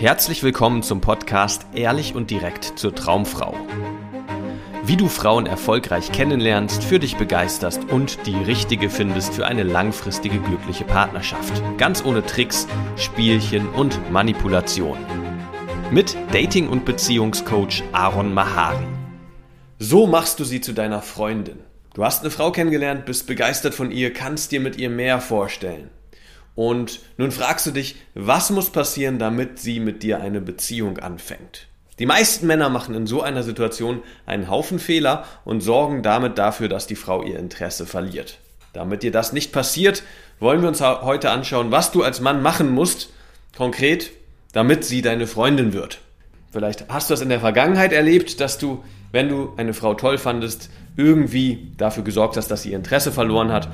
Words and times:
Herzlich 0.00 0.44
willkommen 0.44 0.84
zum 0.84 1.00
Podcast 1.00 1.66
Ehrlich 1.74 2.14
und 2.14 2.30
direkt 2.30 2.78
zur 2.78 2.94
Traumfrau. 2.94 3.52
Wie 4.84 4.96
du 4.96 5.08
Frauen 5.08 5.46
erfolgreich 5.46 6.12
kennenlernst, 6.12 6.84
für 6.84 7.00
dich 7.00 7.16
begeisterst 7.16 7.82
und 7.90 8.24
die 8.24 8.36
richtige 8.36 8.90
findest 8.90 9.34
für 9.34 9.44
eine 9.44 9.64
langfristige 9.64 10.38
glückliche 10.38 10.84
Partnerschaft. 10.84 11.60
Ganz 11.78 12.04
ohne 12.04 12.24
Tricks, 12.24 12.68
Spielchen 12.94 13.68
und 13.70 14.12
Manipulation. 14.12 14.98
Mit 15.90 16.16
Dating- 16.30 16.68
und 16.68 16.84
Beziehungscoach 16.84 17.82
Aaron 17.90 18.32
Mahari. 18.32 18.86
So 19.80 20.06
machst 20.06 20.38
du 20.38 20.44
sie 20.44 20.60
zu 20.60 20.74
deiner 20.74 21.02
Freundin. 21.02 21.58
Du 21.94 22.04
hast 22.04 22.22
eine 22.22 22.30
Frau 22.30 22.52
kennengelernt, 22.52 23.04
bist 23.04 23.26
begeistert 23.26 23.74
von 23.74 23.90
ihr, 23.90 24.12
kannst 24.12 24.52
dir 24.52 24.60
mit 24.60 24.76
ihr 24.76 24.90
mehr 24.90 25.20
vorstellen. 25.20 25.90
Und 26.58 26.98
nun 27.18 27.30
fragst 27.30 27.66
du 27.66 27.70
dich, 27.70 27.94
was 28.16 28.50
muss 28.50 28.70
passieren, 28.70 29.20
damit 29.20 29.60
sie 29.60 29.78
mit 29.78 30.02
dir 30.02 30.20
eine 30.20 30.40
Beziehung 30.40 30.98
anfängt? 30.98 31.68
Die 32.00 32.04
meisten 32.04 32.48
Männer 32.48 32.68
machen 32.68 32.96
in 32.96 33.06
so 33.06 33.22
einer 33.22 33.44
Situation 33.44 34.02
einen 34.26 34.50
Haufen 34.50 34.80
Fehler 34.80 35.24
und 35.44 35.60
sorgen 35.60 36.02
damit 36.02 36.36
dafür, 36.36 36.68
dass 36.68 36.88
die 36.88 36.96
Frau 36.96 37.22
ihr 37.22 37.38
Interesse 37.38 37.86
verliert. 37.86 38.40
Damit 38.72 39.04
dir 39.04 39.12
das 39.12 39.32
nicht 39.32 39.52
passiert, 39.52 40.02
wollen 40.40 40.60
wir 40.60 40.68
uns 40.68 40.80
heute 40.80 41.30
anschauen, 41.30 41.70
was 41.70 41.92
du 41.92 42.02
als 42.02 42.20
Mann 42.20 42.42
machen 42.42 42.72
musst, 42.72 43.10
konkret, 43.56 44.10
damit 44.52 44.84
sie 44.84 45.00
deine 45.00 45.28
Freundin 45.28 45.72
wird. 45.72 46.00
Vielleicht 46.50 46.88
hast 46.88 47.08
du 47.08 47.12
das 47.12 47.20
in 47.20 47.28
der 47.28 47.38
Vergangenheit 47.38 47.92
erlebt, 47.92 48.40
dass 48.40 48.58
du, 48.58 48.82
wenn 49.12 49.28
du 49.28 49.52
eine 49.56 49.74
Frau 49.74 49.94
toll 49.94 50.18
fandest, 50.18 50.70
irgendwie 50.96 51.70
dafür 51.76 52.02
gesorgt 52.02 52.36
hast, 52.36 52.48
dass 52.48 52.64
sie 52.64 52.72
ihr 52.72 52.76
Interesse 52.78 53.12
verloren 53.12 53.52
hat. 53.52 53.68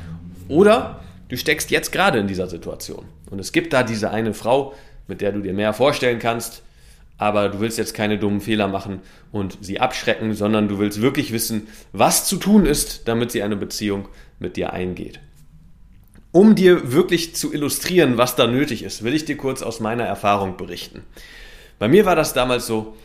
Oder 0.48 1.01
du 1.28 1.37
steckst 1.37 1.70
jetzt 1.70 1.92
gerade 1.92 2.19
in 2.19 2.27
dieser 2.27 2.48
Situation. 2.48 3.05
Und 3.30 3.38
es 3.38 3.52
gibt 3.52 3.73
da 3.73 3.83
diese 3.83 4.10
eine 4.10 4.34
Frau, 4.34 4.74
mit 5.06 5.20
der 5.20 5.33
du 5.33 5.41
dir 5.41 5.52
mehr 5.52 5.73
vorstellen 5.73 6.19
kannst, 6.19 6.62
aber 7.16 7.48
du 7.48 7.60
willst 7.60 7.78
jetzt 7.78 7.95
keine 7.95 8.19
dummen 8.19 8.41
Fehler 8.41 8.69
machen 8.69 9.00
und 9.30 9.58
sie 9.61 9.81
abschrecken, 9.81 10.34
sondern 10.34 10.69
du 10.69 10.78
willst 10.78 11.00
wirklich 11.00 11.33
wissen, 11.33 11.69
was 11.92 12.27
zu 12.27 12.36
tun 12.36 12.66
ist, 12.66 13.06
damit 13.06 13.31
sie 13.31 13.42
eine 13.42 13.56
Beziehung 13.56 14.08
mit 14.39 14.56
dir 14.56 14.72
eingeht. 14.72 15.20
Um 16.33 16.56
dir 16.56 16.92
wirklich 16.92 17.36
zu 17.36 17.53
illustrieren, 17.53 18.19
was 18.19 18.34
da 18.34 18.48
nötig 18.48 18.83
ist, 18.83 19.05
will 19.05 19.14
ich 19.14 19.25
dir 19.25 19.36
kurz 19.36 19.62
aus 19.62 19.78
meiner 19.78 20.03
Erfahrung 20.03 20.56
berichten. 20.56 21.03
Bei 21.78 21.86
mir 21.86 22.05
war 22.06 22.16
das 22.16 22.33
damals 22.33 22.66
so, 22.66 22.97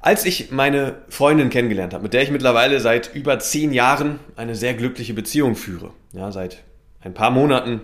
als 0.00 0.24
ich 0.24 0.50
meine 0.50 0.96
Freundin 1.08 1.50
kennengelernt 1.50 1.92
habe, 1.92 2.04
mit 2.04 2.14
der 2.14 2.22
ich 2.22 2.30
mittlerweile 2.30 2.80
seit 2.80 3.14
über 3.14 3.38
zehn 3.38 3.72
Jahren 3.72 4.18
eine 4.36 4.54
sehr 4.54 4.74
glückliche 4.74 5.14
Beziehung 5.14 5.56
führe. 5.56 5.92
Ja, 6.12 6.32
seit 6.32 6.62
ein 7.04 7.14
paar 7.14 7.30
Monaten 7.30 7.82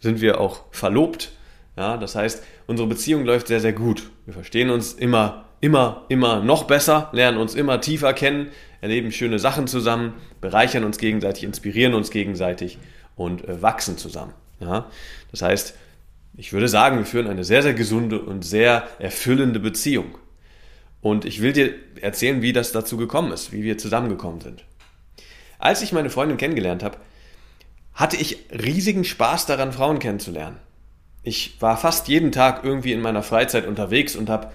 sind 0.00 0.20
wir 0.20 0.40
auch 0.40 0.64
verlobt. 0.70 1.32
Ja, 1.76 1.96
das 1.96 2.14
heißt, 2.14 2.44
unsere 2.66 2.88
Beziehung 2.88 3.24
läuft 3.24 3.48
sehr, 3.48 3.60
sehr 3.60 3.72
gut. 3.72 4.10
Wir 4.26 4.34
verstehen 4.34 4.70
uns 4.70 4.92
immer, 4.92 5.46
immer, 5.60 6.04
immer 6.08 6.40
noch 6.40 6.64
besser, 6.64 7.08
lernen 7.12 7.38
uns 7.38 7.54
immer 7.54 7.80
tiefer 7.80 8.12
kennen, 8.12 8.48
erleben 8.80 9.10
schöne 9.10 9.38
Sachen 9.38 9.66
zusammen, 9.66 10.14
bereichern 10.40 10.84
uns 10.84 10.98
gegenseitig, 10.98 11.44
inspirieren 11.44 11.94
uns 11.94 12.10
gegenseitig 12.10 12.78
und 13.16 13.48
äh, 13.48 13.62
wachsen 13.62 13.96
zusammen. 13.96 14.34
Ja, 14.60 14.86
das 15.30 15.42
heißt, 15.42 15.76
ich 16.36 16.52
würde 16.52 16.68
sagen, 16.68 16.98
wir 16.98 17.06
führen 17.06 17.26
eine 17.26 17.44
sehr, 17.44 17.62
sehr 17.62 17.74
gesunde 17.74 18.20
und 18.20 18.44
sehr 18.44 18.86
erfüllende 18.98 19.60
Beziehung. 19.60 20.18
Und 21.00 21.24
ich 21.24 21.42
will 21.42 21.52
dir 21.52 21.74
erzählen, 22.00 22.42
wie 22.42 22.52
das 22.52 22.72
dazu 22.72 22.96
gekommen 22.96 23.32
ist, 23.32 23.52
wie 23.52 23.62
wir 23.62 23.78
zusammengekommen 23.78 24.40
sind. 24.40 24.64
Als 25.58 25.80
ich 25.82 25.92
meine 25.92 26.10
Freundin 26.10 26.36
kennengelernt 26.36 26.82
habe, 26.82 26.98
hatte 27.98 28.16
ich 28.16 28.46
riesigen 28.52 29.02
Spaß 29.02 29.46
daran, 29.46 29.72
Frauen 29.72 29.98
kennenzulernen. 29.98 30.56
Ich 31.24 31.60
war 31.60 31.76
fast 31.76 32.06
jeden 32.06 32.30
Tag 32.30 32.62
irgendwie 32.62 32.92
in 32.92 33.00
meiner 33.00 33.24
Freizeit 33.24 33.66
unterwegs 33.66 34.14
und 34.14 34.30
habe 34.30 34.52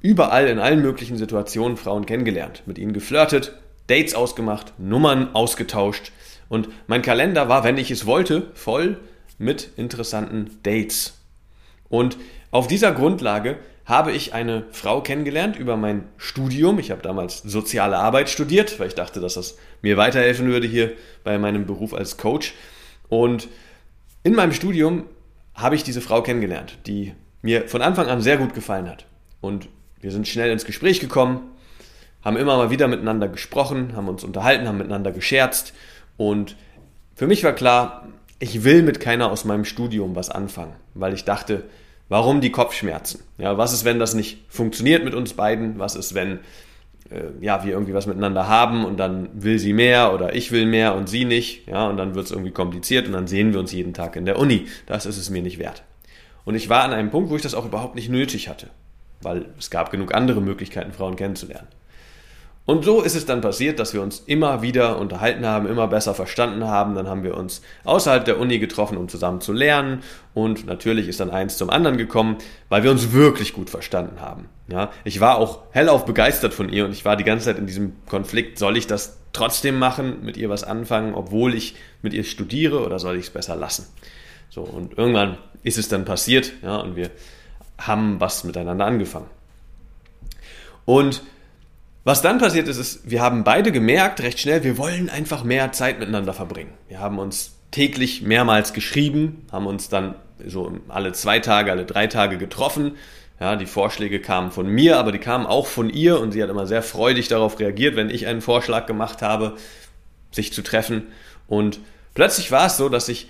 überall 0.00 0.46
in 0.46 0.60
allen 0.60 0.80
möglichen 0.80 1.18
Situationen 1.18 1.76
Frauen 1.76 2.06
kennengelernt, 2.06 2.62
mit 2.66 2.78
ihnen 2.78 2.92
geflirtet, 2.92 3.52
Dates 3.88 4.14
ausgemacht, 4.14 4.74
Nummern 4.78 5.34
ausgetauscht 5.34 6.12
und 6.48 6.68
mein 6.86 7.02
Kalender 7.02 7.48
war, 7.48 7.64
wenn 7.64 7.78
ich 7.78 7.90
es 7.90 8.06
wollte, 8.06 8.52
voll 8.54 9.00
mit 9.38 9.70
interessanten 9.76 10.60
Dates. 10.62 11.18
Und 11.88 12.16
auf 12.52 12.68
dieser 12.68 12.92
Grundlage 12.92 13.58
habe 13.86 14.12
ich 14.12 14.34
eine 14.34 14.66
Frau 14.70 15.00
kennengelernt 15.00 15.58
über 15.58 15.76
mein 15.76 16.04
Studium. 16.16 16.78
Ich 16.78 16.92
habe 16.92 17.02
damals 17.02 17.38
soziale 17.38 17.98
Arbeit 17.98 18.30
studiert, 18.30 18.78
weil 18.78 18.86
ich 18.86 18.94
dachte, 18.94 19.20
dass 19.20 19.34
das 19.34 19.58
mir 19.82 19.96
weiterhelfen 19.96 20.46
würde 20.46 20.68
hier 20.68 20.92
bei 21.24 21.38
meinem 21.38 21.66
Beruf 21.66 21.92
als 21.92 22.16
Coach. 22.16 22.54
Und 23.08 23.48
in 24.22 24.34
meinem 24.34 24.52
Studium 24.52 25.04
habe 25.54 25.76
ich 25.76 25.82
diese 25.82 26.00
Frau 26.00 26.22
kennengelernt, 26.22 26.78
die 26.86 27.14
mir 27.42 27.68
von 27.68 27.82
Anfang 27.82 28.08
an 28.08 28.20
sehr 28.20 28.36
gut 28.36 28.54
gefallen 28.54 28.88
hat. 28.88 29.06
Und 29.40 29.68
wir 30.00 30.10
sind 30.10 30.26
schnell 30.26 30.50
ins 30.50 30.64
Gespräch 30.64 31.00
gekommen, 31.00 31.50
haben 32.22 32.36
immer 32.36 32.56
mal 32.56 32.70
wieder 32.70 32.88
miteinander 32.88 33.28
gesprochen, 33.28 33.94
haben 33.94 34.08
uns 34.08 34.24
unterhalten, 34.24 34.66
haben 34.66 34.78
miteinander 34.78 35.12
gescherzt. 35.12 35.74
Und 36.16 36.56
für 37.14 37.26
mich 37.26 37.44
war 37.44 37.52
klar, 37.52 38.08
ich 38.38 38.64
will 38.64 38.82
mit 38.82 39.00
keiner 39.00 39.30
aus 39.30 39.44
meinem 39.44 39.64
Studium 39.64 40.16
was 40.16 40.30
anfangen, 40.30 40.74
weil 40.94 41.14
ich 41.14 41.24
dachte, 41.24 41.64
warum 42.08 42.40
die 42.40 42.50
Kopfschmerzen? 42.50 43.22
Ja, 43.38 43.58
was 43.58 43.72
ist, 43.72 43.84
wenn 43.84 43.98
das 43.98 44.14
nicht 44.14 44.38
funktioniert 44.48 45.04
mit 45.04 45.14
uns 45.14 45.34
beiden? 45.34 45.78
Was 45.78 45.96
ist, 45.96 46.14
wenn 46.14 46.40
ja, 47.40 47.64
wir 47.64 47.72
irgendwie 47.72 47.94
was 47.94 48.06
miteinander 48.06 48.48
haben 48.48 48.84
und 48.84 48.98
dann 48.98 49.28
will 49.34 49.58
sie 49.58 49.72
mehr 49.72 50.14
oder 50.14 50.34
ich 50.34 50.52
will 50.52 50.66
mehr 50.66 50.94
und 50.94 51.08
sie 51.08 51.24
nicht, 51.24 51.68
ja, 51.68 51.86
und 51.86 51.96
dann 51.96 52.14
wird 52.14 52.26
es 52.26 52.32
irgendwie 52.32 52.50
kompliziert 52.50 53.06
und 53.06 53.12
dann 53.12 53.26
sehen 53.26 53.52
wir 53.52 53.60
uns 53.60 53.72
jeden 53.72 53.92
Tag 53.92 54.16
in 54.16 54.24
der 54.24 54.38
Uni. 54.38 54.66
Das 54.86 55.06
ist 55.06 55.18
es 55.18 55.30
mir 55.30 55.42
nicht 55.42 55.58
wert. 55.58 55.84
Und 56.44 56.54
ich 56.54 56.68
war 56.68 56.82
an 56.82 56.92
einem 56.92 57.10
Punkt, 57.10 57.30
wo 57.30 57.36
ich 57.36 57.42
das 57.42 57.54
auch 57.54 57.66
überhaupt 57.66 57.94
nicht 57.94 58.08
nötig 58.08 58.48
hatte, 58.48 58.68
weil 59.22 59.46
es 59.58 59.70
gab 59.70 59.90
genug 59.90 60.14
andere 60.14 60.40
Möglichkeiten, 60.40 60.92
Frauen 60.92 61.16
kennenzulernen. 61.16 61.68
Und 62.66 62.84
so 62.84 63.02
ist 63.02 63.14
es 63.14 63.26
dann 63.26 63.42
passiert, 63.42 63.78
dass 63.78 63.92
wir 63.92 64.00
uns 64.00 64.20
immer 64.20 64.62
wieder 64.62 64.98
unterhalten 64.98 65.44
haben, 65.44 65.68
immer 65.68 65.86
besser 65.86 66.14
verstanden 66.14 66.64
haben. 66.64 66.94
Dann 66.94 67.06
haben 67.06 67.22
wir 67.22 67.36
uns 67.36 67.60
außerhalb 67.84 68.24
der 68.24 68.40
Uni 68.40 68.58
getroffen, 68.58 68.96
um 68.96 69.08
zusammen 69.08 69.42
zu 69.42 69.52
lernen. 69.52 70.02
Und 70.32 70.64
natürlich 70.64 71.08
ist 71.08 71.20
dann 71.20 71.30
eins 71.30 71.58
zum 71.58 71.68
anderen 71.68 71.98
gekommen, 71.98 72.38
weil 72.70 72.82
wir 72.82 72.90
uns 72.90 73.12
wirklich 73.12 73.52
gut 73.52 73.68
verstanden 73.68 74.20
haben. 74.20 74.48
Ja, 74.68 74.90
ich 75.04 75.20
war 75.20 75.36
auch 75.36 75.60
hellauf 75.72 76.06
begeistert 76.06 76.54
von 76.54 76.70
ihr 76.70 76.86
und 76.86 76.92
ich 76.92 77.04
war 77.04 77.16
die 77.16 77.24
ganze 77.24 77.44
Zeit 77.44 77.58
in 77.58 77.66
diesem 77.66 77.92
Konflikt, 78.06 78.58
soll 78.58 78.78
ich 78.78 78.86
das 78.86 79.18
trotzdem 79.34 79.78
machen, 79.78 80.24
mit 80.24 80.38
ihr 80.38 80.48
was 80.48 80.64
anfangen, 80.64 81.14
obwohl 81.14 81.54
ich 81.54 81.76
mit 82.00 82.14
ihr 82.14 82.24
studiere 82.24 82.82
oder 82.82 82.98
soll 82.98 83.16
ich 83.16 83.26
es 83.26 83.30
besser 83.30 83.56
lassen? 83.56 83.86
So, 84.48 84.62
und 84.62 84.96
irgendwann 84.96 85.36
ist 85.64 85.76
es 85.76 85.88
dann 85.88 86.06
passiert, 86.06 86.52
ja, 86.62 86.76
und 86.76 86.96
wir 86.96 87.10
haben 87.76 88.20
was 88.20 88.44
miteinander 88.44 88.86
angefangen. 88.86 89.26
Und 90.86 91.22
was 92.04 92.20
dann 92.20 92.38
passiert 92.38 92.68
ist, 92.68 92.76
ist, 92.76 93.10
wir 93.10 93.22
haben 93.22 93.44
beide 93.44 93.72
gemerkt, 93.72 94.20
recht 94.20 94.38
schnell, 94.38 94.62
wir 94.62 94.76
wollen 94.76 95.08
einfach 95.08 95.42
mehr 95.42 95.72
Zeit 95.72 95.98
miteinander 95.98 96.34
verbringen. 96.34 96.74
Wir 96.86 97.00
haben 97.00 97.18
uns 97.18 97.56
täglich 97.70 98.22
mehrmals 98.22 98.74
geschrieben, 98.74 99.46
haben 99.50 99.66
uns 99.66 99.88
dann 99.88 100.14
so 100.46 100.70
alle 100.88 101.12
zwei 101.12 101.40
Tage, 101.40 101.70
alle 101.70 101.86
drei 101.86 102.06
Tage 102.06 102.36
getroffen. 102.36 102.96
Ja, 103.40 103.56
die 103.56 103.66
Vorschläge 103.66 104.20
kamen 104.20 104.52
von 104.52 104.68
mir, 104.68 104.98
aber 104.98 105.12
die 105.12 105.18
kamen 105.18 105.46
auch 105.46 105.66
von 105.66 105.90
ihr 105.90 106.20
und 106.20 106.32
sie 106.32 106.42
hat 106.42 106.50
immer 106.50 106.66
sehr 106.66 106.82
freudig 106.82 107.28
darauf 107.28 107.58
reagiert, 107.58 107.96
wenn 107.96 108.10
ich 108.10 108.26
einen 108.26 108.42
Vorschlag 108.42 108.86
gemacht 108.86 109.22
habe, 109.22 109.56
sich 110.30 110.52
zu 110.52 110.62
treffen. 110.62 111.04
Und 111.48 111.80
plötzlich 112.14 112.52
war 112.52 112.66
es 112.66 112.76
so, 112.76 112.88
dass 112.88 113.08
ich 113.08 113.28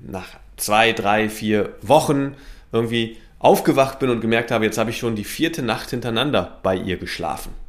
nach 0.00 0.28
zwei, 0.56 0.92
drei, 0.92 1.28
vier 1.28 1.74
Wochen 1.82 2.34
irgendwie 2.72 3.18
aufgewacht 3.38 3.98
bin 3.98 4.10
und 4.10 4.20
gemerkt 4.20 4.50
habe, 4.50 4.64
jetzt 4.64 4.78
habe 4.78 4.90
ich 4.90 4.98
schon 4.98 5.16
die 5.16 5.24
vierte 5.24 5.62
Nacht 5.62 5.90
hintereinander 5.90 6.58
bei 6.62 6.76
ihr 6.76 6.96
geschlafen. 6.96 7.65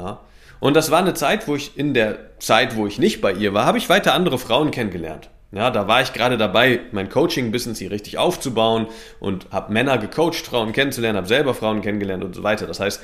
Ja. 0.00 0.20
Und 0.60 0.74
das 0.74 0.90
war 0.90 0.98
eine 0.98 1.14
Zeit, 1.14 1.48
wo 1.48 1.56
ich 1.56 1.76
in 1.76 1.94
der 1.94 2.18
Zeit, 2.38 2.76
wo 2.76 2.86
ich 2.86 2.98
nicht 2.98 3.20
bei 3.20 3.32
ihr 3.32 3.54
war, 3.54 3.64
habe 3.64 3.78
ich 3.78 3.88
weiter 3.88 4.14
andere 4.14 4.38
Frauen 4.38 4.70
kennengelernt. 4.70 5.30
Ja, 5.52 5.70
da 5.70 5.88
war 5.88 6.00
ich 6.00 6.12
gerade 6.12 6.38
dabei, 6.38 6.80
mein 6.92 7.08
Coaching-Business 7.08 7.78
hier 7.78 7.90
richtig 7.90 8.18
aufzubauen 8.18 8.86
und 9.18 9.46
habe 9.50 9.72
Männer 9.72 9.98
gecoacht, 9.98 10.46
Frauen 10.46 10.72
kennenzulernen, 10.72 11.16
habe 11.16 11.26
selber 11.26 11.54
Frauen 11.54 11.82
kennengelernt 11.82 12.22
und 12.22 12.34
so 12.36 12.44
weiter. 12.44 12.66
Das 12.66 12.78
heißt, 12.78 13.02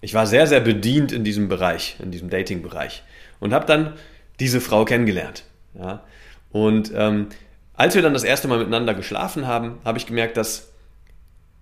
ich 0.00 0.14
war 0.14 0.26
sehr, 0.26 0.46
sehr 0.46 0.60
bedient 0.60 1.12
in 1.12 1.22
diesem 1.22 1.48
Bereich, 1.48 1.96
in 2.02 2.10
diesem 2.10 2.30
Dating-Bereich 2.30 3.02
und 3.40 3.52
habe 3.52 3.66
dann 3.66 3.92
diese 4.40 4.60
Frau 4.60 4.86
kennengelernt. 4.86 5.44
Ja. 5.74 6.02
Und 6.50 6.92
ähm, 6.94 7.28
als 7.74 7.94
wir 7.94 8.02
dann 8.02 8.14
das 8.14 8.24
erste 8.24 8.48
Mal 8.48 8.58
miteinander 8.58 8.94
geschlafen 8.94 9.46
haben, 9.46 9.78
habe 9.84 9.98
ich 9.98 10.06
gemerkt, 10.06 10.36
das 10.36 10.72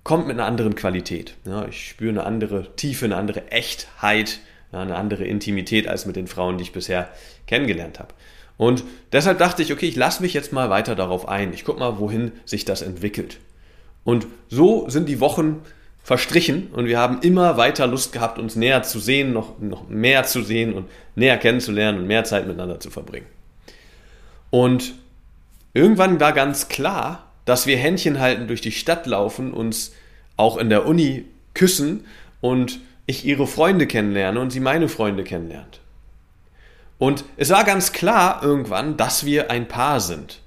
kommt 0.04 0.26
mit 0.28 0.38
einer 0.38 0.46
anderen 0.46 0.74
Qualität. 0.76 1.34
Ja, 1.44 1.66
ich 1.66 1.88
spüre 1.88 2.10
eine 2.10 2.24
andere 2.24 2.74
Tiefe, 2.76 3.04
eine 3.04 3.16
andere 3.16 3.50
Echtheit 3.50 4.38
ja, 4.72 4.80
eine 4.80 4.96
andere 4.96 5.24
Intimität 5.24 5.88
als 5.88 6.06
mit 6.06 6.16
den 6.16 6.26
Frauen, 6.26 6.58
die 6.58 6.62
ich 6.62 6.72
bisher 6.72 7.08
kennengelernt 7.46 7.98
habe. 7.98 8.14
Und 8.56 8.84
deshalb 9.12 9.38
dachte 9.38 9.62
ich, 9.62 9.72
okay, 9.72 9.86
ich 9.86 9.96
lasse 9.96 10.22
mich 10.22 10.34
jetzt 10.34 10.52
mal 10.52 10.68
weiter 10.68 10.94
darauf 10.94 11.26
ein. 11.28 11.54
Ich 11.54 11.64
gucke 11.64 11.80
mal, 11.80 11.98
wohin 11.98 12.32
sich 12.44 12.64
das 12.64 12.82
entwickelt. 12.82 13.38
Und 14.04 14.26
so 14.48 14.88
sind 14.88 15.08
die 15.08 15.20
Wochen 15.20 15.62
verstrichen 16.02 16.68
und 16.72 16.86
wir 16.86 16.98
haben 16.98 17.20
immer 17.20 17.56
weiter 17.56 17.86
Lust 17.86 18.12
gehabt, 18.12 18.38
uns 18.38 18.56
näher 18.56 18.82
zu 18.82 18.98
sehen, 18.98 19.32
noch, 19.32 19.58
noch 19.60 19.88
mehr 19.88 20.24
zu 20.24 20.42
sehen 20.42 20.72
und 20.72 20.88
näher 21.14 21.36
kennenzulernen 21.38 22.00
und 22.00 22.06
mehr 22.06 22.24
Zeit 22.24 22.46
miteinander 22.46 22.80
zu 22.80 22.90
verbringen. 22.90 23.26
Und 24.50 24.94
irgendwann 25.72 26.18
war 26.18 26.32
ganz 26.32 26.68
klar, 26.68 27.30
dass 27.44 27.66
wir 27.66 27.76
Händchen 27.76 28.18
halten 28.18 28.48
durch 28.48 28.60
die 28.60 28.72
Stadt 28.72 29.06
laufen, 29.06 29.52
uns 29.52 29.92
auch 30.36 30.56
in 30.56 30.70
der 30.70 30.86
Uni 30.86 31.26
küssen 31.54 32.04
und 32.40 32.80
ich 33.10 33.24
ihre 33.24 33.46
Freunde 33.46 33.86
kennenlerne 33.86 34.40
und 34.40 34.50
sie 34.50 34.60
meine 34.60 34.88
Freunde 34.88 35.24
kennenlernt. 35.24 35.80
Und 36.98 37.24
es 37.36 37.50
war 37.50 37.64
ganz 37.64 37.92
klar 37.92 38.42
irgendwann, 38.42 38.96
dass 38.96 39.24
wir 39.24 39.50
ein 39.50 39.68
Paar 39.68 40.00
sind. 40.00 40.40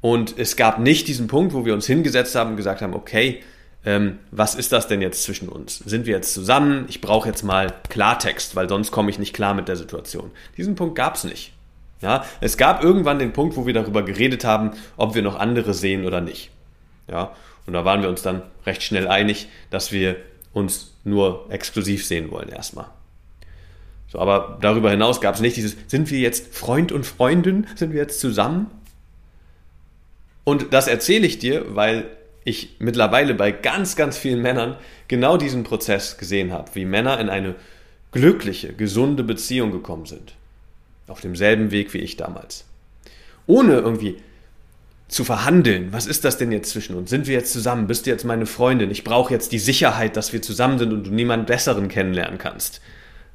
Und 0.00 0.38
es 0.38 0.56
gab 0.56 0.78
nicht 0.78 1.08
diesen 1.08 1.26
Punkt, 1.26 1.54
wo 1.54 1.64
wir 1.64 1.74
uns 1.74 1.86
hingesetzt 1.86 2.34
haben 2.34 2.50
und 2.50 2.56
gesagt 2.56 2.82
haben, 2.82 2.94
okay, 2.94 3.42
ähm, 3.84 4.18
was 4.30 4.54
ist 4.54 4.72
das 4.72 4.86
denn 4.86 5.02
jetzt 5.02 5.22
zwischen 5.22 5.48
uns? 5.48 5.78
Sind 5.78 6.06
wir 6.06 6.14
jetzt 6.14 6.32
zusammen? 6.32 6.86
Ich 6.88 7.00
brauche 7.00 7.28
jetzt 7.28 7.42
mal 7.42 7.72
Klartext, 7.88 8.56
weil 8.56 8.68
sonst 8.68 8.90
komme 8.92 9.10
ich 9.10 9.18
nicht 9.18 9.34
klar 9.34 9.54
mit 9.54 9.68
der 9.68 9.76
Situation. 9.76 10.30
Diesen 10.56 10.74
Punkt 10.74 10.94
gab 10.94 11.16
es 11.16 11.24
nicht. 11.24 11.52
Ja, 12.00 12.24
es 12.40 12.56
gab 12.56 12.82
irgendwann 12.84 13.18
den 13.18 13.32
Punkt, 13.32 13.56
wo 13.56 13.66
wir 13.66 13.72
darüber 13.72 14.02
geredet 14.02 14.44
haben, 14.44 14.72
ob 14.96 15.14
wir 15.14 15.22
noch 15.22 15.38
andere 15.38 15.74
sehen 15.74 16.04
oder 16.04 16.20
nicht. 16.20 16.50
Ja, 17.08 17.32
und 17.66 17.72
da 17.72 17.84
waren 17.84 18.02
wir 18.02 18.08
uns 18.08 18.22
dann 18.22 18.42
recht 18.66 18.82
schnell 18.82 19.08
einig, 19.08 19.48
dass 19.70 19.90
wir 19.90 20.16
uns 20.52 20.93
nur 21.04 21.46
exklusiv 21.50 22.04
sehen 22.04 22.30
wollen 22.30 22.48
erstmal. 22.48 22.86
So, 24.08 24.18
aber 24.18 24.58
darüber 24.60 24.90
hinaus 24.90 25.20
gab 25.20 25.34
es 25.34 25.40
nicht 25.40 25.56
dieses, 25.56 25.76
sind 25.86 26.10
wir 26.10 26.18
jetzt 26.18 26.54
Freund 26.54 26.92
und 26.92 27.04
Freundin? 27.04 27.66
Sind 27.74 27.92
wir 27.92 28.00
jetzt 28.00 28.20
zusammen? 28.20 28.70
Und 30.44 30.72
das 30.72 30.88
erzähle 30.88 31.26
ich 31.26 31.38
dir, 31.38 31.74
weil 31.74 32.06
ich 32.44 32.76
mittlerweile 32.78 33.34
bei 33.34 33.50
ganz, 33.50 33.96
ganz 33.96 34.18
vielen 34.18 34.42
Männern 34.42 34.76
genau 35.08 35.36
diesen 35.36 35.64
Prozess 35.64 36.18
gesehen 36.18 36.52
habe, 36.52 36.70
wie 36.74 36.84
Männer 36.84 37.18
in 37.18 37.30
eine 37.30 37.54
glückliche, 38.12 38.72
gesunde 38.72 39.24
Beziehung 39.24 39.72
gekommen 39.72 40.06
sind. 40.06 40.34
Auf 41.08 41.20
demselben 41.20 41.70
Weg 41.70 41.94
wie 41.94 41.98
ich 41.98 42.16
damals. 42.16 42.64
Ohne 43.46 43.74
irgendwie 43.74 44.16
zu 45.08 45.24
verhandeln. 45.24 45.92
Was 45.92 46.06
ist 46.06 46.24
das 46.24 46.38
denn 46.38 46.50
jetzt 46.50 46.70
zwischen 46.70 46.96
uns? 46.96 47.10
Sind 47.10 47.26
wir 47.26 47.34
jetzt 47.34 47.52
zusammen? 47.52 47.86
Bist 47.86 48.06
du 48.06 48.10
jetzt 48.10 48.24
meine 48.24 48.46
Freundin? 48.46 48.90
Ich 48.90 49.04
brauche 49.04 49.32
jetzt 49.32 49.52
die 49.52 49.58
Sicherheit, 49.58 50.16
dass 50.16 50.32
wir 50.32 50.42
zusammen 50.42 50.78
sind 50.78 50.92
und 50.92 51.06
du 51.06 51.10
niemanden 51.10 51.46
besseren 51.46 51.88
kennenlernen 51.88 52.38
kannst. 52.38 52.80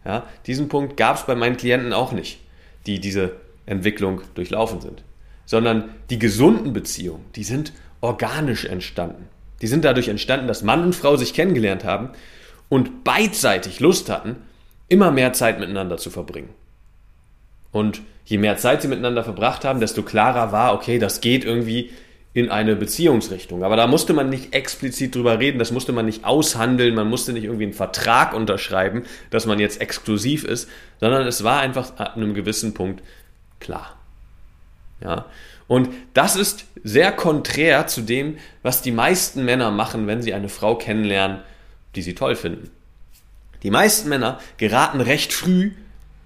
Ja, 0.06 0.24
diesen 0.48 0.70
Punkt 0.70 0.98
gab 0.98 1.18
es 1.18 1.26
bei 1.26 1.36
meinen 1.36 1.58
Klienten 1.58 1.94
auch 1.94 2.12
nicht, 2.12 2.40
die 2.86 3.00
diese 3.00 3.34
Entwicklung 3.66 4.22
durchlaufen 4.34 4.82
sind. 4.82 5.04
Sondern 5.46 5.90
die 6.10 6.20
gesunden 6.20 6.74
Beziehungen, 6.74 7.26
die 7.36 7.44
sind 7.44 7.74
organisch 8.02 8.66
entstanden. 8.66 9.28
Die 9.62 9.68
sind 9.68 9.84
dadurch 9.84 10.08
entstanden, 10.08 10.48
dass 10.48 10.64
Mann 10.64 10.84
und 10.84 10.96
Frau 10.96 11.18
sich 11.18 11.34
kennengelernt 11.34 11.84
haben 11.84 12.10
und 12.70 13.04
beidseitig 13.04 13.80
Lust 13.80 14.10
hatten, 14.10 14.38
immer 14.88 15.12
mehr 15.12 15.34
Zeit 15.34 15.60
miteinander 15.60 15.98
zu 15.98 16.10
verbringen. 16.10 16.50
Und 17.72 18.02
je 18.30 18.38
mehr 18.38 18.58
Zeit 18.58 18.84
sie 18.84 18.88
miteinander 18.88 19.24
verbracht 19.24 19.66
haben, 19.66 19.80
desto 19.80 20.04
klarer 20.04 20.52
war, 20.52 20.76
okay, 20.76 21.00
das 21.00 21.20
geht 21.20 21.44
irgendwie 21.44 21.90
in 22.32 22.52
eine 22.52 22.76
Beziehungsrichtung. 22.76 23.64
Aber 23.64 23.76
da 23.76 23.88
musste 23.88 24.14
man 24.14 24.30
nicht 24.30 24.54
explizit 24.54 25.16
drüber 25.16 25.40
reden, 25.40 25.58
das 25.58 25.72
musste 25.72 25.94
man 25.94 26.06
nicht 26.06 26.26
aushandeln, 26.26 26.94
man 26.94 27.10
musste 27.10 27.34
nicht 27.34 27.46
irgendwie 27.46 27.64
einen 27.64 27.74
Vertrag 27.74 28.36
unterschreiben, 28.36 29.04
dass 29.32 29.48
man 29.48 29.58
jetzt 29.58 29.82
exklusiv 29.82 30.44
ist, 30.44 30.70
sondern 31.00 31.26
es 31.26 31.44
war 31.44 31.60
einfach 31.60 31.98
an 31.98 32.22
einem 32.22 32.36
gewissen 32.36 32.76
Punkt 32.76 33.02
klar. 33.60 33.98
Ja. 35.04 35.26
Und 35.68 35.90
das 36.14 36.36
ist 36.36 36.66
sehr 36.84 37.12
konträr 37.12 37.88
zu 37.88 38.02
dem, 38.02 38.38
was 38.62 38.84
die 38.84 38.92
meisten 38.92 39.44
Männer 39.44 39.72
machen, 39.72 40.06
wenn 40.06 40.22
sie 40.22 40.36
eine 40.36 40.50
Frau 40.50 40.76
kennenlernen, 40.76 41.40
die 41.96 42.04
sie 42.04 42.14
toll 42.14 42.36
finden. 42.36 42.70
Die 43.64 43.72
meisten 43.72 44.08
Männer 44.08 44.40
geraten 44.58 45.02
recht 45.02 45.34
früh 45.34 45.72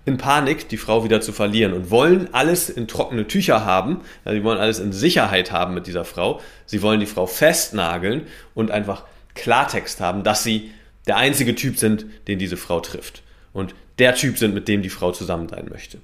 in 0.06 0.18
Panik, 0.18 0.68
die 0.68 0.78
Frau 0.78 1.04
wieder 1.04 1.22
zu 1.22 1.32
verlieren 1.32 1.74
und 1.74 1.90
wollen 1.90 2.30
alles 2.34 2.70
in 2.70 2.88
trockene 2.88 3.28
Tücher 3.28 3.66
haben. 3.66 4.02
Also 4.26 4.38
sie 4.38 4.44
wollen 4.44 4.60
alles 4.60 4.80
in 4.80 4.92
Sicherheit 4.92 5.52
haben 5.52 5.74
mit 5.74 5.88
dieser 5.88 6.06
Frau. 6.06 6.42
Sie 6.66 6.82
wollen 6.82 7.00
die 7.00 7.06
Frau 7.06 7.26
festnageln 7.26 8.24
und 8.54 8.72
einfach 8.72 9.04
Klartext 9.34 10.02
haben, 10.02 10.24
dass 10.24 10.44
sie 10.44 10.72
der 11.08 11.18
einzige 11.18 11.56
Typ 11.56 11.78
sind, 11.78 12.06
den 12.28 12.40
diese 12.40 12.58
Frau 12.58 12.80
trifft. 12.80 13.24
Und 13.54 13.76
der 14.00 14.16
Typ 14.16 14.38
sind, 14.38 14.54
mit 14.54 14.68
dem 14.68 14.82
die 14.82 14.90
Frau 14.90 15.12
zusammen 15.12 15.48
sein 15.48 15.68
möchte. 15.70 16.00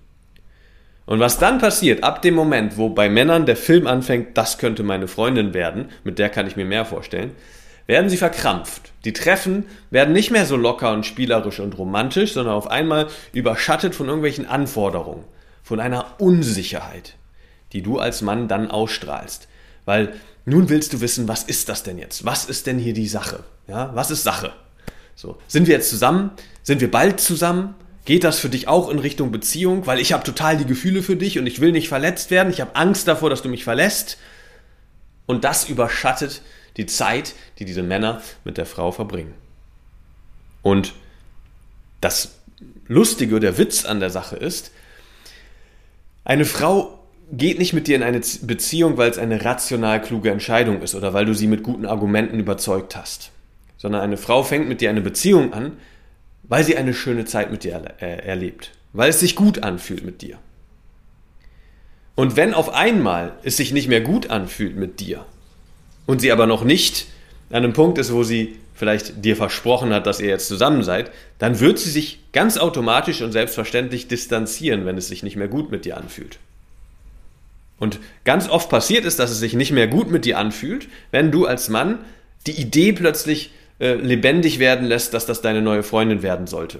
Und 1.05 1.19
was 1.19 1.39
dann 1.39 1.57
passiert, 1.57 2.03
ab 2.03 2.21
dem 2.21 2.35
Moment, 2.35 2.77
wo 2.77 2.89
bei 2.89 3.09
Männern 3.09 3.47
der 3.47 3.55
Film 3.55 3.87
anfängt, 3.87 4.37
das 4.37 4.59
könnte 4.59 4.83
meine 4.83 5.07
Freundin 5.07 5.55
werden, 5.55 5.89
mit 6.03 6.19
der 6.19 6.29
kann 6.29 6.45
ich 6.45 6.55
mir 6.55 6.65
mehr 6.65 6.85
vorstellen, 6.85 7.31
werden 7.89 8.11
sie 8.11 8.17
verkrampft. 8.17 8.93
Die 9.03 9.13
Treffen 9.13 9.65
werden 9.89 10.13
nicht 10.13 10.29
mehr 10.29 10.45
so 10.45 10.55
locker 10.55 10.93
und 10.93 11.07
spielerisch 11.07 11.59
und 11.59 11.75
romantisch, 11.75 12.33
sondern 12.33 12.53
auf 12.53 12.69
einmal 12.69 13.07
überschattet 13.33 13.95
von 13.95 14.05
irgendwelchen 14.05 14.45
Anforderungen, 14.45 15.23
von 15.63 15.79
einer 15.79 16.05
Unsicherheit, 16.19 17.15
die 17.73 17.81
du 17.81 17.97
als 17.97 18.21
Mann 18.21 18.47
dann 18.47 18.69
ausstrahlst. 18.69 19.47
Weil 19.85 20.13
nun 20.45 20.69
willst 20.69 20.93
du 20.93 21.01
wissen, 21.01 21.27
was 21.27 21.41
ist 21.41 21.67
das 21.67 21.81
denn 21.81 21.97
jetzt? 21.97 22.25
Was 22.25 22.45
ist 22.45 22.67
denn 22.67 22.77
hier 22.77 22.93
die 22.93 23.07
Sache? 23.07 23.43
Ja, 23.67 23.89
was 23.95 24.11
ist 24.11 24.21
Sache? 24.21 24.53
So, 25.15 25.39
sind 25.47 25.65
wir 25.65 25.73
jetzt 25.73 25.89
zusammen? 25.89 26.29
Sind 26.61 26.81
wir 26.81 26.91
bald 26.91 27.19
zusammen? 27.19 27.73
Geht 28.05 28.23
das 28.23 28.37
für 28.37 28.49
dich 28.49 28.67
auch 28.67 28.89
in 28.89 28.99
Richtung 28.99 29.31
Beziehung? 29.31 29.87
Weil 29.87 29.99
ich 29.99 30.13
habe 30.13 30.23
total 30.23 30.57
die 30.57 30.67
Gefühle 30.67 31.01
für 31.01 31.15
dich 31.15 31.39
und 31.39 31.47
ich 31.47 31.59
will 31.59 31.71
nicht 31.71 31.89
verletzt 31.89 32.29
werden. 32.29 32.53
Ich 32.53 32.61
habe 32.61 32.75
Angst 32.75 33.07
davor, 33.07 33.31
dass 33.31 33.41
du 33.41 33.49
mich 33.49 33.63
verlässt. 33.63 34.19
Und 35.25 35.43
das 35.43 35.67
überschattet 35.67 36.43
die 36.79 36.85
Zeit, 36.85 37.35
die 37.59 37.65
diese 37.65 37.83
Männer 37.83 38.21
mit 38.45 38.57
der 38.57 38.65
Frau 38.65 38.91
verbringen. 38.91 39.33
Und 40.61 40.93
das 42.01 42.39
Lustige, 42.87 43.39
der 43.39 43.57
Witz 43.57 43.85
an 43.85 43.99
der 43.99 44.09
Sache 44.09 44.37
ist, 44.37 44.71
eine 46.23 46.45
Frau 46.45 46.99
geht 47.31 47.59
nicht 47.59 47.73
mit 47.73 47.87
dir 47.87 47.95
in 47.95 48.03
eine 48.03 48.21
Beziehung, 48.41 48.97
weil 48.97 49.11
es 49.11 49.17
eine 49.17 49.43
rational 49.45 50.01
kluge 50.01 50.31
Entscheidung 50.31 50.81
ist 50.81 50.95
oder 50.95 51.13
weil 51.13 51.25
du 51.25 51.33
sie 51.33 51.47
mit 51.47 51.63
guten 51.63 51.85
Argumenten 51.85 52.39
überzeugt 52.39 52.95
hast, 52.95 53.31
sondern 53.77 54.01
eine 54.01 54.17
Frau 54.17 54.43
fängt 54.43 54.67
mit 54.67 54.81
dir 54.81 54.89
eine 54.89 55.01
Beziehung 55.01 55.53
an, 55.53 55.73
weil 56.43 56.63
sie 56.63 56.77
eine 56.77 56.93
schöne 56.93 57.25
Zeit 57.25 57.51
mit 57.51 57.63
dir 57.63 57.73
er 57.99 58.25
erlebt, 58.25 58.71
weil 58.93 59.09
es 59.09 59.19
sich 59.19 59.35
gut 59.35 59.63
anfühlt 59.63 60.03
mit 60.03 60.21
dir. 60.21 60.39
Und 62.15 62.35
wenn 62.35 62.53
auf 62.53 62.73
einmal 62.73 63.33
es 63.43 63.57
sich 63.57 63.71
nicht 63.71 63.87
mehr 63.87 64.01
gut 64.01 64.29
anfühlt 64.29 64.75
mit 64.75 64.99
dir, 64.99 65.25
und 66.09 66.21
sie 66.21 66.31
aber 66.31 66.47
noch 66.47 66.63
nicht 66.63 67.05
an 67.51 67.57
einem 67.57 67.73
Punkt 67.73 67.99
ist, 67.99 68.11
wo 68.11 68.23
sie 68.23 68.55
vielleicht 68.73 69.23
dir 69.23 69.35
versprochen 69.35 69.93
hat, 69.93 70.07
dass 70.07 70.19
ihr 70.19 70.29
jetzt 70.29 70.47
zusammen 70.47 70.81
seid, 70.81 71.11
dann 71.37 71.59
wird 71.59 71.77
sie 71.77 71.91
sich 71.91 72.17
ganz 72.33 72.57
automatisch 72.57 73.21
und 73.21 73.31
selbstverständlich 73.31 74.07
distanzieren, 74.07 74.87
wenn 74.87 74.97
es 74.97 75.07
sich 75.07 75.21
nicht 75.21 75.35
mehr 75.35 75.47
gut 75.47 75.69
mit 75.69 75.85
dir 75.85 75.97
anfühlt. 75.97 76.39
Und 77.77 77.99
ganz 78.25 78.49
oft 78.49 78.71
passiert 78.71 79.05
es, 79.05 79.17
dass 79.17 79.29
es 79.29 79.37
sich 79.37 79.53
nicht 79.53 79.71
mehr 79.71 79.85
gut 79.85 80.09
mit 80.09 80.25
dir 80.25 80.39
anfühlt, 80.39 80.87
wenn 81.11 81.29
du 81.29 81.45
als 81.45 81.69
Mann 81.69 81.99
die 82.47 82.59
Idee 82.59 82.91
plötzlich 82.91 83.51
äh, 83.77 83.93
lebendig 83.93 84.57
werden 84.57 84.87
lässt, 84.87 85.13
dass 85.13 85.27
das 85.27 85.41
deine 85.41 85.61
neue 85.61 85.83
Freundin 85.83 86.23
werden 86.23 86.47
sollte. 86.47 86.79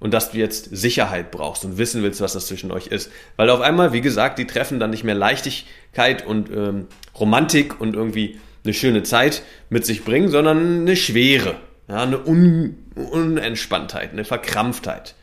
Und 0.00 0.12
dass 0.12 0.32
du 0.32 0.36
jetzt 0.36 0.68
Sicherheit 0.76 1.30
brauchst 1.30 1.64
und 1.64 1.78
wissen 1.78 2.02
willst, 2.02 2.20
was 2.20 2.34
das 2.34 2.46
zwischen 2.46 2.70
euch 2.70 2.88
ist. 2.88 3.10
Weil 3.36 3.48
auf 3.48 3.62
einmal, 3.62 3.94
wie 3.94 4.02
gesagt, 4.02 4.38
die 4.38 4.46
treffen 4.46 4.78
dann 4.78 4.90
nicht 4.90 5.02
mehr 5.02 5.14
Leichtigkeit 5.14 6.26
und 6.26 6.50
ähm, 6.50 6.88
Romantik 7.18 7.80
und 7.80 7.94
irgendwie 7.94 8.38
eine 8.66 8.74
schöne 8.74 9.02
Zeit 9.02 9.42
mit 9.70 9.86
sich 9.86 10.04
bringen, 10.04 10.28
sondern 10.28 10.80
eine 10.80 10.96
Schwere, 10.96 11.56
ja, 11.88 12.02
eine 12.02 12.26
Un 12.26 12.82
Unentspanntheit, 12.94 14.12
eine 14.12 14.24
Verkrampftheit, 14.24 15.14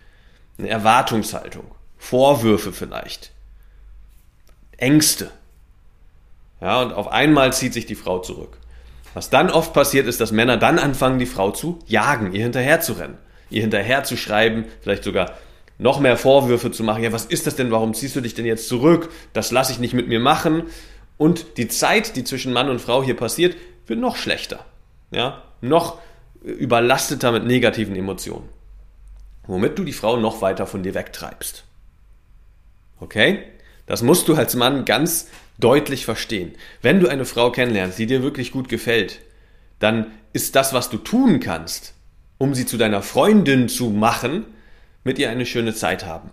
eine 0.58 0.70
Erwartungshaltung, 0.70 1.66
Vorwürfe 1.98 2.72
vielleicht, 2.72 3.32
Ängste. 4.78 5.32
Ja, 6.62 6.82
und 6.82 6.94
auf 6.94 7.08
einmal 7.08 7.52
zieht 7.52 7.74
sich 7.74 7.86
die 7.86 7.96
Frau 7.96 8.20
zurück. 8.20 8.58
Was 9.14 9.30
dann 9.30 9.50
oft 9.50 9.74
passiert, 9.74 10.08
ist, 10.08 10.22
dass 10.22 10.32
Männer 10.32 10.58
dann 10.58 10.80
anfangen, 10.80 11.20
die 11.20 11.26
Frau 11.26 11.52
zu 11.52 11.80
jagen, 11.88 12.34
ihr 12.34 12.44
hinterher 12.44 12.80
zu 12.80 12.94
rennen, 12.94 13.18
ihr 13.50 13.62
hinterher 13.62 14.04
zu 14.04 14.18
schreiben, 14.18 14.66
vielleicht 14.82 15.04
sogar 15.04 15.34
noch 15.78 16.00
mehr 16.00 16.18
Vorwürfe 16.18 16.72
zu 16.72 16.84
machen. 16.84 17.04
Ja, 17.04 17.12
was 17.12 17.26
ist 17.26 17.48
das 17.48 17.56
denn? 17.56 17.72
Warum 17.72 17.94
ziehst 17.94 18.16
du 18.16 18.22
dich 18.22 18.34
denn 18.36 18.46
jetzt 18.46 18.68
zurück? 18.68 19.10
Das 19.34 19.52
lasse 19.52 19.72
ich 19.72 19.80
nicht 19.80 19.94
mit 19.94 20.08
mir 20.08 20.20
machen. 20.20 20.64
Und 21.18 21.58
die 21.58 21.68
Zeit, 21.68 22.16
die 22.16 22.24
zwischen 22.24 22.54
Mann 22.54 22.70
und 22.70 22.82
Frau 22.82 23.04
hier 23.04 23.16
passiert, 23.16 23.56
wird 23.88 24.00
noch 24.00 24.16
schlechter. 24.16 24.66
Ja? 25.12 25.44
Noch 25.62 26.00
überlasteter 26.44 27.32
mit 27.32 27.46
negativen 27.46 27.96
Emotionen. 27.96 28.50
Womit 29.46 29.78
du 29.78 29.84
die 29.84 29.94
Frau 29.94 30.18
noch 30.18 30.42
weiter 30.42 30.66
von 30.66 30.84
dir 30.84 30.94
wegtreibst. 30.94 31.64
Okay? 33.00 33.44
Das 33.86 34.02
musst 34.02 34.28
du 34.28 34.36
als 34.36 34.56
Mann 34.56 34.86
ganz 34.86 35.28
deutlich 35.60 36.06
verstehen. 36.06 36.54
Wenn 36.82 37.00
du 37.00 37.08
eine 37.08 37.26
Frau 37.26 37.52
kennenlernst, 37.52 38.00
die 38.00 38.06
dir 38.06 38.24
wirklich 38.24 38.52
gut 38.52 38.70
gefällt, 38.70 39.20
dann 39.80 40.12
ist 40.32 40.56
das, 40.56 40.74
was 40.74 40.90
du 40.90 40.98
tun 40.98 41.40
kannst, 41.40 41.94
um 42.38 42.54
sie 42.54 42.66
zu 42.66 42.78
deiner 42.78 43.02
Freundin 43.02 43.70
zu 43.70 43.90
machen, 43.90 44.46
mit 45.04 45.20
ihr 45.20 45.30
eine 45.30 45.46
schöne 45.46 45.74
Zeit 45.74 46.06
haben. 46.06 46.32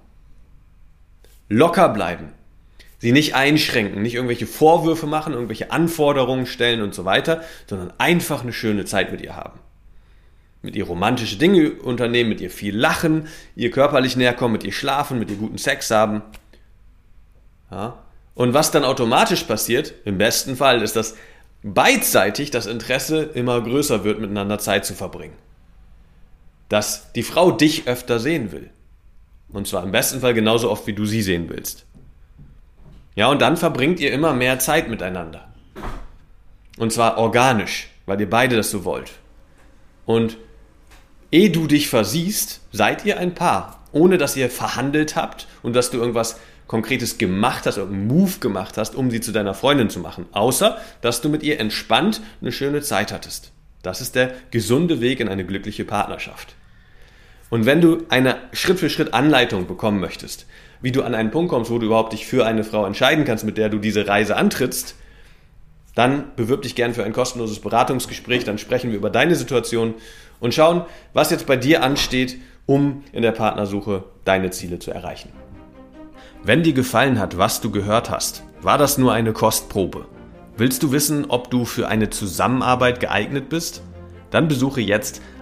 Locker 1.49 1.89
bleiben, 1.89 2.33
sie 3.00 3.12
nicht 3.12 3.35
einschränken, 3.35 4.02
nicht 4.02 4.14
irgendwelche 4.14 4.47
Vorwürfe 4.47 5.07
machen, 5.07 5.33
irgendwelche 5.33 5.73
Anforderungen 5.73 6.47
stellen 6.47 6.83
und 6.83 6.95
so 6.95 7.04
weiter, 7.04 7.42
sondern 7.66 7.92
einfach 7.99 8.42
eine 8.42 8.52
schöne 8.52 8.85
Zeit 8.85 9.11
mit 9.11 9.23
ihr 9.23 9.35
haben. 9.35 9.59
Mit 10.62 10.76
ihr 10.76 10.85
romantische 10.85 11.37
Dinge 11.37 11.71
unternehmen, 11.71 12.28
mit 12.28 12.42
ihr 12.42 12.50
viel 12.50 12.76
lachen, 12.76 13.28
ihr 13.57 13.71
körperlich 13.71 14.16
näher 14.16 14.35
kommen, 14.35 14.52
mit 14.52 14.64
ihr 14.64 14.73
schlafen, 14.73 15.19
mit 15.19 15.30
ihr 15.30 15.37
guten 15.37 15.57
Sex 15.57 15.90
haben. 15.90 16.21
Ja? 17.71 17.99
Und 18.35 18.52
was 18.52 18.71
dann 18.71 18.85
automatisch 18.85 19.45
passiert, 19.45 19.95
im 20.04 20.19
besten 20.19 20.57
Fall, 20.57 20.83
ist, 20.83 20.97
dass 20.97 21.16
beidseitig 21.62 22.50
das 22.50 22.66
Interesse 22.66 23.23
immer 23.23 23.61
größer 23.62 24.04
wird, 24.04 24.21
miteinander 24.21 24.59
Zeit 24.59 24.85
zu 24.85 24.95
verbringen. 24.95 25.37
Dass 26.69 27.12
die 27.12 27.23
Frau 27.23 27.50
dich 27.50 27.88
öfter 27.88 28.19
sehen 28.19 28.52
will. 28.52 28.71
Und 29.49 29.66
zwar 29.66 29.83
im 29.83 29.90
besten 29.90 30.21
Fall 30.21 30.35
genauso 30.35 30.71
oft, 30.71 30.87
wie 30.87 30.92
du 30.92 31.07
sie 31.07 31.23
sehen 31.23 31.49
willst. 31.49 31.87
Ja, 33.14 33.29
und 33.29 33.43
dann 33.43 33.57
verbringt 33.57 34.00
ihr 34.00 34.12
immer 34.12 34.33
mehr 34.33 34.59
Zeit 34.59 34.88
miteinander. 34.88 35.49
Und 36.79 36.93
zwar 36.93 37.19
organisch, 37.19 37.88
weil 38.07 38.21
ihr 38.21 38.31
beide 38.31 38.57
das 38.57 38.71
so 38.71 38.85
wollt. 38.85 39.12
Und 40.07 40.37
ehe 41.31 41.50
du 41.50 41.67
dich 41.67 41.88
versiehst, 41.88 42.61
seid 42.73 43.05
ihr 43.05 43.19
ein 43.19 43.35
Paar, 43.35 43.85
ohne 43.93 44.19
dass 44.19 44.37
ihr 44.37 44.50
verhandelt 44.50 45.17
habt 45.17 45.47
und 45.62 45.75
dass 45.75 45.90
du 45.90 45.99
irgendwas 45.99 46.38
Konkretes 46.67 47.19
gemacht 47.19 47.67
hast, 47.67 47.79
irgendeinen 47.79 48.07
Move 48.07 48.38
gemacht 48.38 48.79
hast, 48.79 48.95
um 48.95 49.11
sie 49.11 49.21
zu 49.21 49.33
deiner 49.33 49.55
Freundin 49.55 49.90
zu 49.90 49.99
machen, 49.99 50.26
außer 50.31 50.79
dass 51.00 51.21
du 51.21 51.29
mit 51.29 51.43
ihr 51.43 51.59
entspannt 51.59 52.23
eine 52.40 52.52
schöne 52.52 52.81
Zeit 52.81 53.12
hattest. 53.12 53.52
Das 53.83 54.00
ist 54.00 54.14
der 54.14 54.33
gesunde 54.50 55.00
Weg 55.00 55.21
in 55.21 55.29
eine 55.29 55.45
glückliche 55.45 55.85
Partnerschaft. 55.85 56.55
Und 57.50 57.66
wenn 57.66 57.80
du 57.80 57.99
eine 58.09 58.37
Schritt 58.52 58.78
für 58.78 58.88
Schritt 58.88 59.12
Anleitung 59.12 59.66
bekommen 59.66 60.00
möchtest, 60.00 60.47
wie 60.80 60.92
du 60.92 61.02
an 61.02 61.14
einen 61.14 61.30
Punkt 61.30 61.50
kommst, 61.50 61.71
wo 61.71 61.78
du 61.78 61.87
überhaupt 61.87 62.12
dich 62.12 62.26
für 62.26 62.47
eine 62.47 62.64
Frau 62.64 62.87
entscheiden 62.87 63.25
kannst, 63.25 63.45
mit 63.45 63.59
der 63.59 63.69
du 63.69 63.78
diese 63.78 64.07
Reise 64.07 64.37
antrittst, 64.37 64.95
dann 65.95 66.25
bewirb 66.37 66.62
dich 66.62 66.76
gern 66.76 66.95
für 66.95 67.04
ein 67.04 67.12
kostenloses 67.12 67.59
Beratungsgespräch, 67.59 68.45
dann 68.45 68.59
sprechen 68.59 68.90
wir 68.90 68.97
über 68.97 69.11
deine 69.11 69.35
Situation 69.35 69.95
und 70.38 70.54
schauen, 70.54 70.85
was 71.12 71.30
jetzt 71.30 71.47
bei 71.47 71.57
dir 71.57 71.83
ansteht, 71.83 72.38
um 72.66 73.02
in 73.12 73.23
der 73.23 73.33
Partnersuche 73.33 74.04
deine 74.25 74.50
Ziele 74.50 74.78
zu 74.78 74.92
erreichen. 74.92 75.30
Wenn 76.45 76.62
dir 76.62 76.73
gefallen 76.73 77.19
hat, 77.19 77.37
was 77.37 77.61
du 77.61 77.71
gehört 77.71 78.09
hast, 78.09 78.45
war 78.62 78.78
das 78.78 78.97
nur 78.97 79.12
eine 79.12 79.33
Kostprobe. 79.33 80.07
Willst 80.57 80.83
du 80.83 80.92
wissen, 80.92 81.26
ob 81.28 81.50
du 81.50 81.64
für 81.64 81.88
eine 81.88 82.11
Zusammenarbeit 82.11 83.00
geeignet 83.00 83.49
bist? 83.49 83.83
Dann 84.30 84.47
besuche 84.47 84.80
jetzt 84.80 85.21